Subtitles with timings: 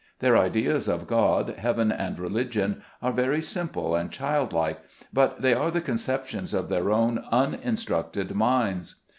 [0.17, 4.79] Their ideas of God, heaven and religion, are very simple and childlike;
[5.13, 8.95] but they are the conceptions of their own uninstructed minds.